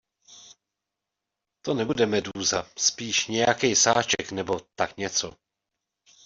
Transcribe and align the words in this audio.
To 1.61 1.73
nebude 1.73 2.05
medúza, 2.05 2.67
spíš 2.77 3.27
nějakej 3.27 3.75
sáček, 3.75 4.31
nebo 4.31 4.59
tak 4.75 4.97
něco. 4.97 5.33